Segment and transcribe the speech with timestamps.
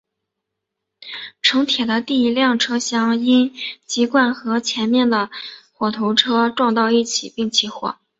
[1.43, 3.51] 城铁的第一辆车厢因
[4.09, 5.29] 惯性和前面的
[5.73, 7.99] 火车头撞到一起并起火。